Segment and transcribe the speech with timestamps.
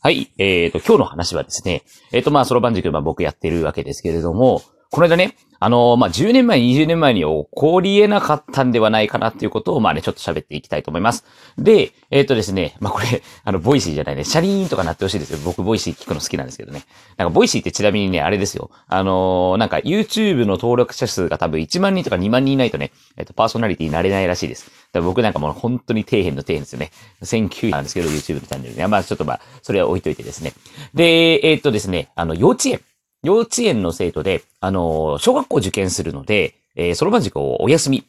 [0.00, 0.30] はい。
[0.38, 11.24] えっ、ー、と、今日の話はですね、えっ、ー、と、まあ、そろばん塾、まあ、僕やってるわけですけれども、この間ね、あのー、まあ、10年前、20年前に起こり得なかったんではないかなっていうことを、まあね、ちょっと喋っていきたいと思います。
[11.58, 15.38] で、えっ、ー、とですね、まあ、これ、あの、 Voicy じゃないね、シャリーンとかなってほしいですよ。
[15.44, 16.84] 僕、 Voicy 聞くの好きなんですけどね。
[17.16, 18.70] なんか、 Voicy ってちなみにね、あれですよ。
[18.86, 24.70] あのー、なんか、YouTube の登録者数が多分1万人とか2万人いないとね、えっ、と、パーソナリティになれないらしいです。
[24.92, 26.92] だ僕なんかもう本当に底辺の底辺ですよね。
[27.22, 28.86] 1900なんですけど、YouTube のチャンネルね。
[28.86, 30.52] まあ、ちょっとまあ、それは置いといてですね。
[30.94, 32.80] で、えっ、とですね、あの、幼稚園。
[33.22, 38.04] 幼稚園の生徒で、あの、小学校受験するので、えー、そろばん塾をお休み。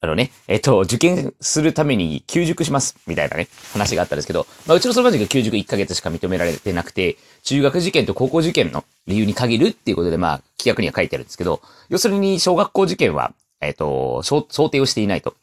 [0.00, 15.34] あのね、えっ、と、受験するために休塾します、みたいなね、話があったんですけど、まあ、うちのそろばん塾休塾1ヶ月しか認められてなくて、中学受験と高校受験の理由に限るっていうことで、まあ、規約には書いてあるんですけど、要するに小学校受験は、えっ、と、想定をしていないと。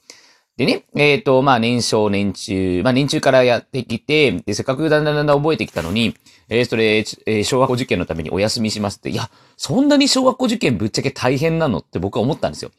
[0.62, 6.14] でね、えっ、ー、と、まあ、年少、年中、まあ、年中からやってきて、で、せっかくだんだんだんだん覚えてきたのに、
[6.50, 12.70] えー、それ、えー、小学校受験のためにお休みしますって、いや、そんなに小学校受験ぶっちゃけ大変なのって僕は思ったんですよ。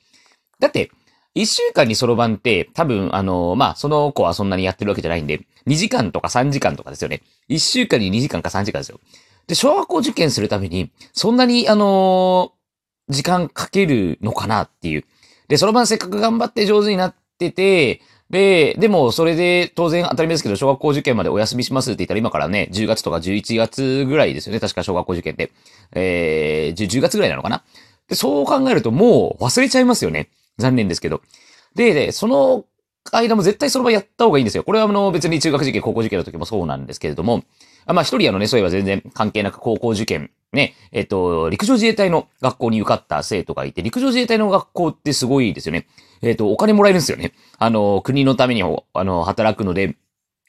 [0.61, 0.93] だって、
[1.35, 7.23] 一週間にそろばんって、多分、あのまあ、その子はそんなにやってるわけじゃないんで、2時間とか3時間とかですよね。
[7.49, 9.01] 一週間に2時間か3時間ですよ。
[9.49, 12.53] で、小学校受験するために、そんなに、あの
[13.09, 15.05] 時間かけるのかなっていう。
[15.49, 17.15] で、そろばんせっかく頑張って上手になっ
[17.49, 24.61] ってて、で、でも、それで、当然当たり前ですけど、小学校受験までお休みしますって言ったら、今からね、10月とか11月ぐらいですよね。
[24.61, 25.53] 確か小学校受験って。
[25.93, 27.63] えー、10, 10月ぐらいなのかな
[28.09, 30.31] で、そう考えると、もう忘れちゃいますよね。
[30.57, 31.21] 残念ですけど。
[31.75, 32.65] で、で、その
[33.11, 34.65] 間も絶対その場やった方がいいんですよ。
[34.65, 37.43] これはあの、別に中学受験、高校受験の時もそうなんですけれども、
[37.85, 45.87] あまあ一人あのね、そういえば全然関係なく高校受験ね、えっと、陸上自衛隊の学校に受かった生徒がいて、陸上自衛隊の学校ってすごいですよね。
[46.21, 47.33] えっと、お金もらえるんですよね。
[47.59, 49.97] あの、国のために、あの、働くので、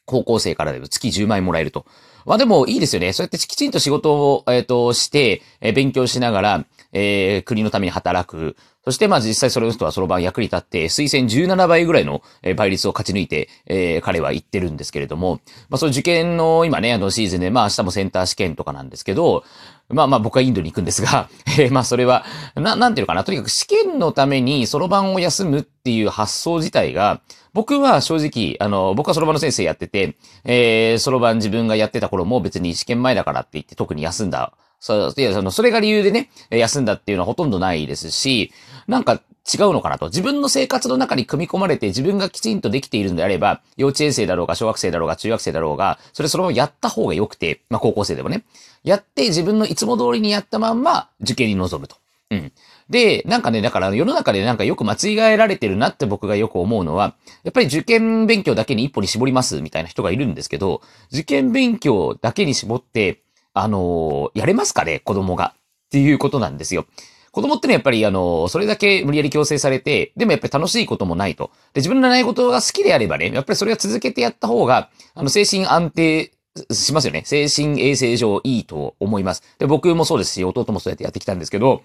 [0.05, 1.85] 高校生からでも月10万円もらえると。
[2.25, 3.13] まあでもいいですよね。
[3.13, 8.57] そうやってきちんと仕事を、えっ、と、して、えー、勉強しながら、えー、国のために働く。
[8.85, 12.21] そしてまあ実際それの人はその場役に立って、推薦17倍ぐらいの
[12.57, 15.39] 倍率を勝ち抜いて、えー、彼は言ってるんですけれども、
[15.69, 19.45] まあその受験の今ね、あのシーズンで、まあ明日もセンター試験とかなんですけど、
[19.89, 23.23] まあまあ僕はインドに行くんですが、 えー、まあそれは、な、なんていうのかな。
[23.23, 27.22] とにかく試験のためにそろばんを休むっていう発想自体が、
[27.53, 38.51] 僕は正直、あの、僕はそろばんの先生やってて、えー、そろばん自分がやってた頃も別に試験前だからって言って特に休んだそう、いや、その、それが理由でね、休んだっていうのはほとんどないですし、
[38.85, 40.07] なんか違うのかなと。
[40.07, 48.43] 自分の生活の中に組み込まれて自分がきちんとできているのであれば、幼稚園生だろうが、小学生だろうが、中学生だろうが、それそのままやった方が良くて、まあ高校生でもね、
[48.83, 51.95] やって自分のいつも通りにやったまんま受験に臨むと。
[52.31, 52.51] うん。
[52.89, 63.22] で、なんかね、だから世の中でなんかよく間違えられてるなって僕がよく思うのは、やっぱり受験勉強だけに一歩に絞りますみたいな人がいるんですけど、受験勉強だけに絞って、
[63.53, 65.53] あのー、やれますかね子供が。
[65.56, 66.88] っていうことなんですよ。
[67.31, 71.52] 子供ってね、やっぱりあの、それだけ無理やり強制されて、でもやっぱり楽しいこともないと。
[71.74, 76.31] で、自分のないことが好きであればね、やっぱりそれは続けてやった方が、あの、精神安定
[76.72, 77.24] しますよね。
[77.25, 79.44] 精神衛生上いいと思います。
[79.59, 81.84] で、僕もそうですし、弟もそうやってやってきたんですけど、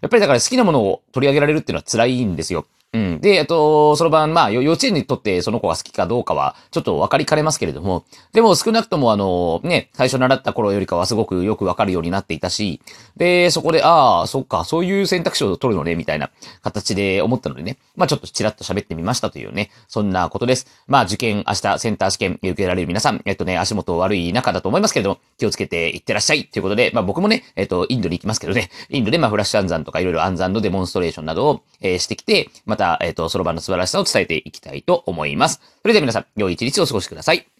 [0.00, 2.66] やっぱりだから好きなものを取り上げられるっていうのは辛いんですよ。
[2.94, 3.20] うん。
[3.20, 12.80] で、えっと、その晩、まあ、幼稚園にとってその子が好きかどうかは、ちょっと分かりかねますけれども、でも少なくともあの、ね、最初習った頃よりかはすごくよく分かるようになっていたし、
[13.18, 16.30] で、そこで、ああ、そっか、そういう選択肢を取るのね、みたいな
[16.62, 20.66] 形で思ったのでね、まあちょっとちらっと喋ってみましたというね、そんなことです。
[20.86, 35.60] まあ受験、明日センター試験受けられる皆さん、えっとね、足元悪い中だと思いますけれども、気をつけていってらっしゃいということで、まあ僕もね、えっと、インドに行きますけどね、インドでまあフラッシュ暗算とかいろいろ暗算のデモンストレーションなどを、えー、してきて、また、えっと、そろばんの素晴らしさを伝えていきたいと思います。
[35.82, 37.57] それでは皆さん、良い一日をお過ごしください。